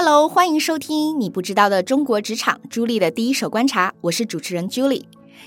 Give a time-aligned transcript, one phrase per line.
[0.00, 3.92] Hello，欢迎收听你不知道的中国职场，朱莉的第一手观察。
[4.00, 5.02] 我是主持人 Julie。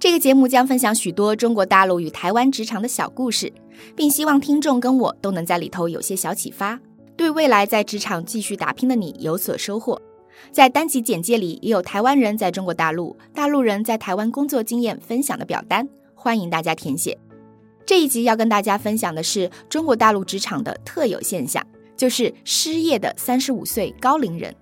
[0.00, 3.52] 这个节目将分享许多中国大陆与台湾职场的小故事，
[3.94, 6.80] 并希望听众跟我都能在里头有些小启发，
[7.16, 10.02] 对未来在职场继续打拼的你有所收获。
[10.50, 17.16] 在单集简介里也有台湾人在中国大陆、大陆人在台湾工作经验分享的表单，欢迎大家填写。
[17.86, 21.64] 这一集要跟大家分享的是中国大陆职场的特有现象。
[21.96, 24.54] 就是失业的三十五岁高龄人，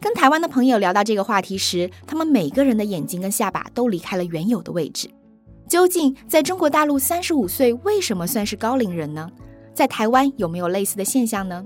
[0.00, 5.08] 跟台湾的朋友聊到这个话题时，他们每个人的眼睛跟下巴都离开了原有的位置。
[5.68, 9.30] 究竟在中国大陆三十五岁为什么算是高龄人呢？
[9.72, 11.64] 在台湾有没有类似的现象呢？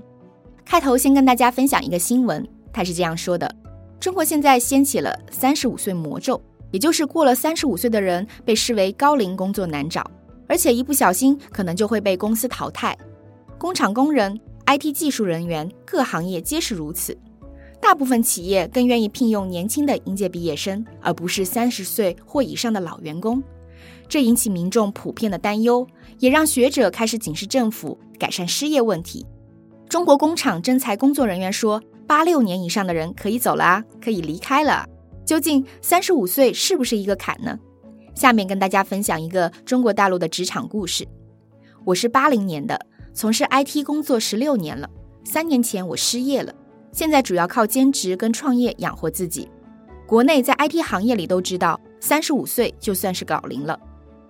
[0.63, 3.51] 开头先跟大家分享一个新闻，他是这样说的：
[3.99, 10.05] 中国现在掀起了三十五岁魔咒，也就是过了三十五岁的人被视为高龄，工作难找，
[10.47, 12.95] 而且一不小心可能就会被公司淘汰。
[13.57, 14.39] 工厂工人。
[14.67, 17.17] IT 技术人员，各行业皆是如此。
[17.79, 23.43] 大部分企业更愿意聘用年轻的应届毕业生，而不是三十岁或以上的老员工。
[24.07, 25.85] 这引起民众普遍的担忧，
[26.17, 29.25] 也让学者开始警示政府改善失业问题。
[29.87, 34.87] 中国工厂征才工作人员说，八六年以上的人可以走了啊，可以离开了。
[35.23, 37.59] 究竟三十五岁是不是一个坎呢？
[38.15, 41.07] 下面跟大家分享一个中国大陆的职场故事。
[41.83, 42.83] 我是八零年的。
[43.17, 44.89] 从事 IT 工作十六年了，
[45.23, 46.53] 三年前我失业了，
[46.91, 49.49] 现在主要靠兼职跟创业养活自己。
[50.05, 53.79] 国内在 IT 行业里都知道，三十五岁就算是高龄了，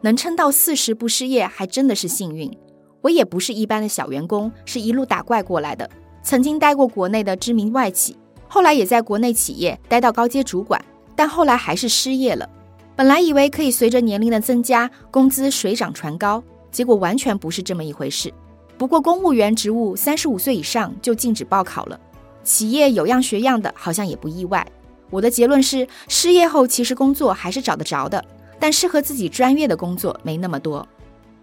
[0.02, 2.55] 能撑到四十不失业还真的是幸运。
[3.02, 5.89] 我也不是一般的小员工，是一路打怪过来的，
[6.22, 8.16] 曾经待过国内的知名外企，
[8.47, 10.80] 后来也在国内企业待到高阶主管，
[11.16, 12.47] 但后来还是失业了。
[12.95, 18.31] 本来以为可以随着年龄的增加，工资水涨船高，结果完全不是这么一回事。
[18.77, 21.99] 不过，公务员职务三十五岁以上就禁止报考了。
[22.43, 24.65] 企业有样学样的，好像也不意外。
[25.09, 28.23] 我的结论是，失业后其实工作还是找得着的，
[28.59, 30.85] 但适合自己专业的工作没那么多。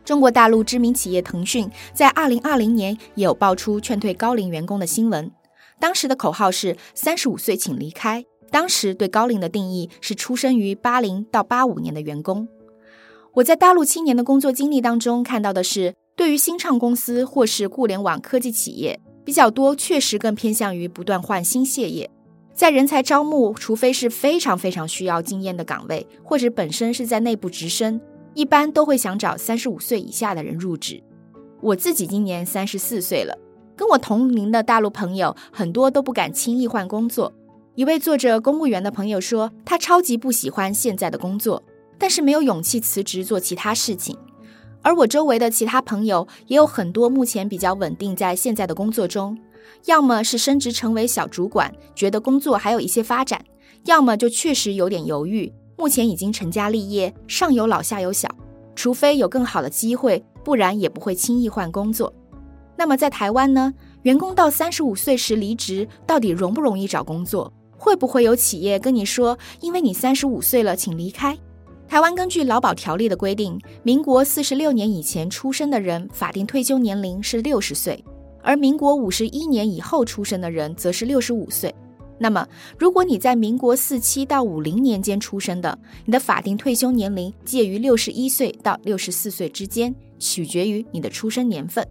[0.04, 5.30] 中国大陆知名企业腾讯在二零二零年也有爆出劝退高龄员工的新闻，
[5.80, 8.24] 当时的口号是“三十五岁请离开”。
[8.50, 12.46] 当时对高龄的定义是出生于八零到八五年的员工。
[13.34, 15.94] 我在大陆七年的工作经历当中看到的是。
[16.14, 22.10] 对于新创公司或是互联网科技企业比较多，确实更偏向于不断换新血液。
[22.52, 27.98] 在人才招募，除非是非常非常需要经验的岗位，或者本身是在内部直升，
[28.34, 31.02] 一般都会想找三十五岁以下的人入职。
[31.62, 33.34] 我自己今年三十四岁了，
[33.74, 37.32] 跟我同龄的大陆朋友很多都不敢轻易换工作。
[37.74, 41.62] 一位做着公务员的朋友说，他超级不喜欢现在的工作，
[41.98, 44.14] 但是没有勇气辞职做其他事情。
[44.82, 49.38] 而我周围的其他朋友也有很多目前比较稳定在现在的工作中，
[49.86, 53.38] 要么是升职成为小主管，觉得工作还有一些发展；
[53.84, 58.28] 要么就确实有点犹豫，目前已经成家立业，上有老下有小，
[58.74, 62.12] 除非有更好的机会，不然也不会轻易换工作。
[62.76, 63.72] 那么在台湾呢？
[64.02, 67.52] 员工到三十五岁时离职，到底容不容易找工作？
[67.76, 71.38] 会不会有企业跟你说，因为你三十五岁了，请离开？
[71.92, 78.02] 台湾根据劳保条例的规定，民国四十六年以前出生的人法定退休年龄是六十岁，
[78.42, 81.74] 而民国五十一年以后出生的人则是六十五岁。
[82.18, 82.48] 那么，
[82.78, 91.86] 如果你在民国四七到五零年间出生的，你的法定退休年龄介于六十一岁到六十四岁之间，取决于你的出生年份。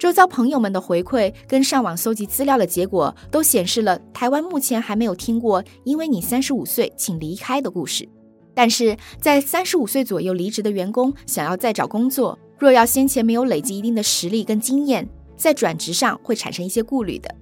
[0.00, 8.08] 周遭朋友们的回馈跟上网搜集资料的结果都显示了，台湾目前还没有听过因为你三十五岁请离开的故事。
[8.58, 17.32] 但是在三十五岁左右离职的员工想要再找工作，若要先前没有累积一定的实力跟经验，在转职上会产生一些顾虑的。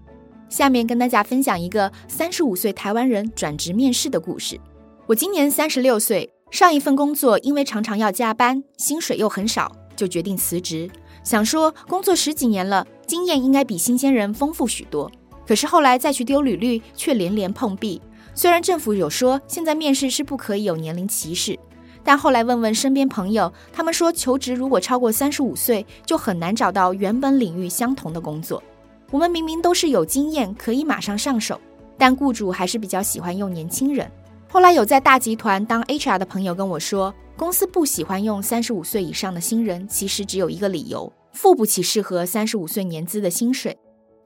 [0.51, 4.61] 下面跟大家分享一个三十五岁台湾人转职面试的故事。
[5.07, 10.87] 我今年三十六岁，上一份工作因为常常要加班，薪水又很少，就决定辞职。
[11.25, 15.11] 想说工作十几年了，经验应该比新鲜人丰富许多。
[15.47, 18.03] 可是后来再去丢履历，却连连碰壁。
[18.37, 21.59] 虽然政府有说现在面试是不可以有年龄歧视，
[22.05, 28.63] 但后来问问身边朋友，他们说求职如果超过三十五岁，就很难找到原本领域相同的工作。
[29.11, 31.59] 我们明明都是有经验，可以马上上手，
[31.97, 34.07] 但雇主还是比较喜欢用年轻人。
[34.51, 43.75] 后来有在大集团当 HR 的朋友跟我说，公司不喜欢用三十五岁以上的新人，其实只有一个理由：付不起适合三十五岁年资的薪水。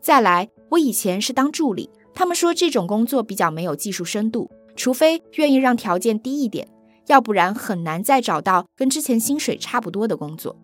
[0.01, 1.89] 再来，我以前是当助理。
[2.15, 6.69] 他们说这种工作比较没有技术深度，除非愿意让条件低一点，
[7.07, 10.57] 要不然很难再找到跟之前薪水差不多的工作。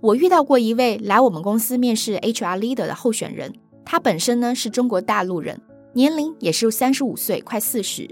[0.00, 3.52] 我遇到过一位来我们公司面试 HR leader 的候选人，
[3.84, 5.60] 他本身呢是中国大陆人，
[5.94, 8.08] 年龄也是三十五岁，快四十。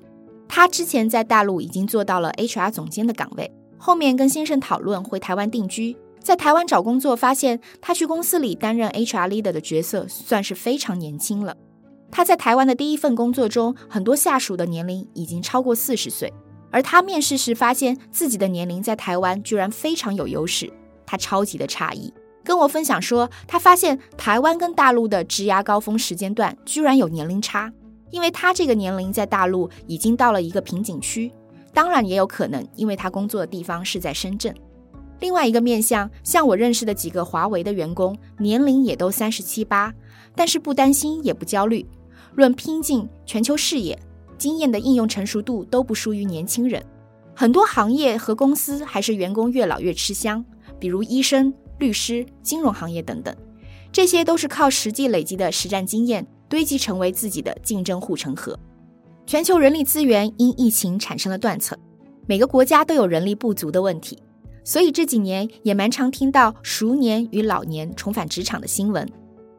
[0.48, 11.56] 他之前在大陆已经做到了 HR 总监的岗位，后面跟先生讨论回台湾定居，在台湾找工作，发现他去公司里担任 HR leader 的角色，算是非常年轻了。
[12.10, 16.32] 他在台湾的第一份工作中，很多下属的年龄已经超过四十岁，
[16.70, 20.72] 而他面试时发现自己的年龄在台湾居然非常有优势，
[21.04, 22.12] 他超级的诧异。
[22.42, 27.72] 跟我分享说，他发现台湾跟大陆的职涯高峰时间段居然有年龄差，
[28.10, 31.32] 因为他这个年龄在大陆已经到了一个瓶颈区，
[31.74, 34.54] 当然也有可能因为他工作的地方是在深圳。
[35.18, 39.92] 另外一个面向，像我认识的几个华为的员工，年龄也都三十七八，
[40.36, 41.84] 但是不担心也不焦虑，
[42.36, 43.98] 论拼劲、全球视野、
[44.38, 46.80] 经验的应用成熟度都不输于年轻人。
[47.34, 50.44] 很多行业和公司还是员工越老越吃香，
[50.78, 51.52] 比如医生。
[51.78, 53.36] 律师、金融行业等等，
[53.92, 58.58] 这些都是靠实际累积的实战经验堆积成为自己的竞争护城河。
[59.26, 61.76] 全球人力资源因疫情产生了断层，
[62.26, 64.18] 每个国家都有人力不足的问题，
[64.64, 69.06] 所以这几年也蛮常听到熟年与老年重返职场的新闻。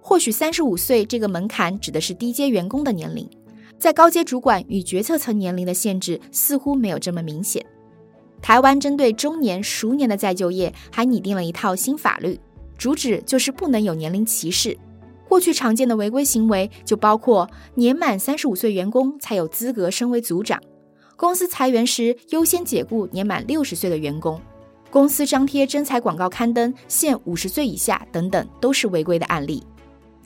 [0.08, 3.30] 或许三十五岁这个门槛指的是低阶员工的年龄，
[3.78, 7.62] 在高阶主管与决策层年龄的限制似乎没有这么明显。
[8.42, 12.40] 台湾针对中年、熟年的再就业，还拟定了一套新法律，
[12.78, 14.78] 主旨就是不能有年龄歧视。
[15.28, 20.58] 过去常见的违规行为就包括年满三十五岁员工才有资格升为组长，
[21.18, 24.40] 公司裁员时优先解雇年满六十岁的员工，
[24.90, 29.62] 公司张贴征才广告刊登限五十岁以下等等，都是违规的案例。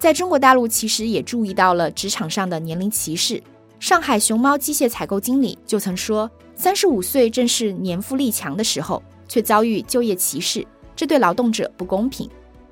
[0.02, 3.40] 在中国大陆，其实也注意到了职场上的年龄歧视。
[3.80, 10.66] 上海熊猫机械采购经理就曾说，三十五岁正是年富力强的时候，却遭遇就业歧视，
[10.96, 12.28] 这对劳动者不公平。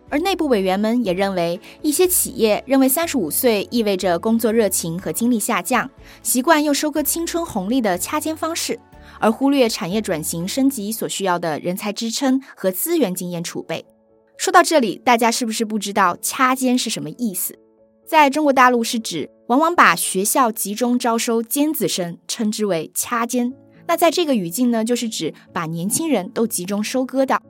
[0.09, 5.87] 而内部委员们也认为，一些企业认为三十五岁意味着工作热情和精力下降，
[6.23, 8.79] 习惯用收割青春红利的掐尖方式，
[9.19, 13.85] 而忽略产业转型升级所需要的人才支撑和资源经验储备。
[14.39, 17.59] 说到这里，大家是不是不知道掐尖是什么意思？
[18.07, 23.53] 在中国大陆是指往往把学校集中招收尖子生称之为掐尖。
[23.85, 27.43] 那在这个语境呢，就是指把年轻人都集中收割掉。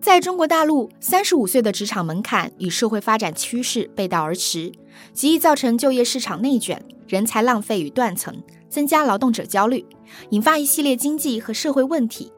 [0.00, 4.72] 在中国大陆，三十五岁的职场门槛与社会发展趋势背道而驰，
[5.12, 8.34] 极易造成就业市场内卷、人才浪费与断层，
[8.70, 9.84] 增加劳动者焦虑，
[10.30, 12.32] 引发一系列经济和社会问题。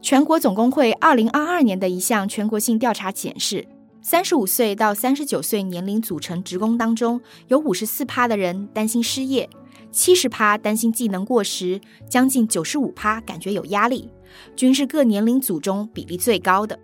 [0.00, 3.66] 全国总工会二零二二年的一项全国性调查显示，
[4.00, 9.48] 三十五岁到三十九岁年龄组成职工当中，有五十四趴的人担心失业。
[9.90, 14.08] 七十趴担心技能过时，将近九十五趴感觉有压力，
[14.54, 16.78] 均是各年龄组中比例最高的。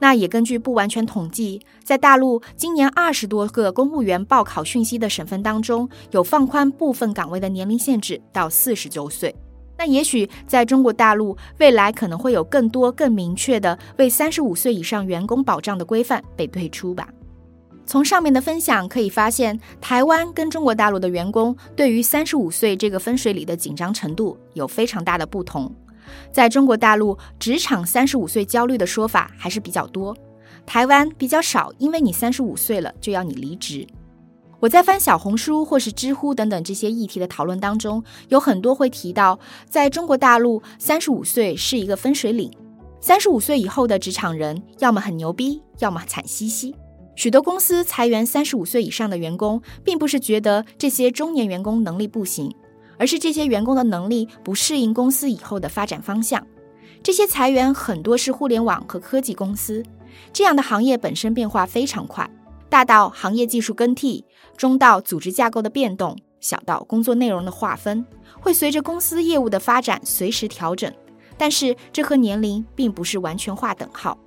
[0.00, 9.34] 那也根据不完全统计，在大陆今年二十多个公务员报考讯息的省份当中，有放宽部分岗位的年龄限制到四十周岁。
[9.78, 17.08] 那也许在中国大陆未来可能会有更多更明确的为三十五岁以上员工保障的规范被推出吧。
[17.86, 25.74] 从上面的分享可以发现，台湾跟中国大陆的员工对于三十五岁这个分水岭的紧张程度有非常大的不同。
[26.30, 30.14] 在中国大陆，职场三十五岁焦虑的说法还是比较多，
[30.66, 33.86] 台湾比较少，因为你三十五岁了就要你离职。
[34.60, 39.38] 我在翻小红书或是知乎等等这些议题的讨论当中，有很多会提到，
[39.68, 42.50] 在中国大陆，三十五岁是一个分水岭，
[43.00, 46.74] 三十五岁以后的职场人要么很牛逼，要么惨兮兮。
[47.14, 52.52] 许多公司裁员三十五岁以上的员工，并不是觉得这些中年员工能力不行，
[52.96, 56.44] 而是这些员工的能力不适应公司以后的发展方向。
[57.00, 59.84] 这些裁员很多是互联网和科技公司，
[60.32, 62.28] 这样的行业本身变化非常快，
[62.68, 64.24] 大到行业技术更替，
[64.56, 68.04] 中到组织架构的变动，小到工作内容的划分，
[68.40, 70.92] 会随着公司业务的发展随时调整。
[71.36, 74.18] 但是这和年龄并不是完全划等号。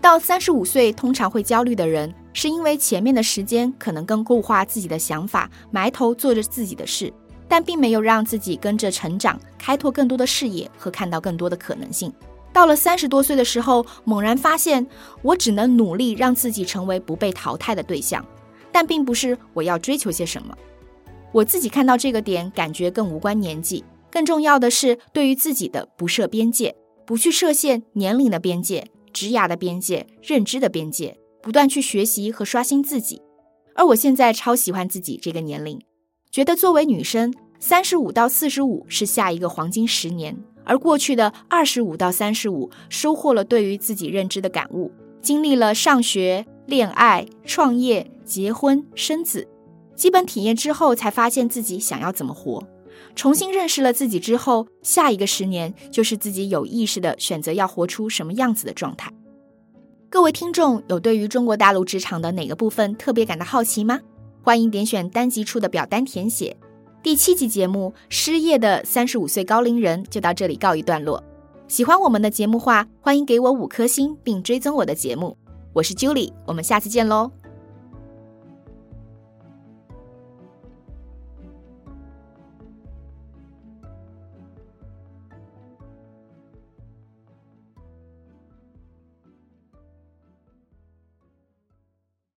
[0.00, 7.12] 到三十五岁，通常会焦虑的人，是因为前面的时间可能更固化自己的想法，埋头做着自己的事，
[7.48, 12.12] 但并没有让自己跟着成长，开拓更多的视野和看到更多的可能性。
[12.54, 14.86] 到了三十多岁的时候，猛然发现，
[15.22, 18.24] 我只能努力让自己成为不被淘汰的对象，
[18.70, 20.56] 但并不是我要追求些什么。
[21.32, 28.86] 我自己看到这个点，感觉更无关年纪，更重要的是对于自己的不设边界，不去设限年龄的边界。
[29.12, 33.20] 职涯的边界，认知的边界，不断去学习和刷新自己。
[33.74, 35.80] 而我现在超喜欢自己这个年龄，
[36.30, 44.90] 觉得作为女生，三十五到四十五是下一个黄金十年，而过去的二十五到三十五，收获了对于自己认知的感悟，
[45.20, 49.46] 经历了上学、恋爱、创业、结婚、生子，
[49.94, 52.66] 基本体验之后，才发现自己想要怎么活。
[53.14, 59.12] 重新认识了自己之后，下一个十年就是自己有意识的选择要活出什么样子的状态。
[60.08, 64.00] 各位听众，有对于中国大陆职场的哪个部分特别感到好奇吗？
[64.42, 66.56] 欢迎点选单集处的表单填写。
[67.04, 71.22] 第七集节目《失业的三十五岁高龄人》就到这里告一段落。
[71.68, 75.36] 喜欢我们的节目话，欢迎给我五颗星并追踪我的节目。
[75.74, 77.30] 我是 Julie，我们下次见喽。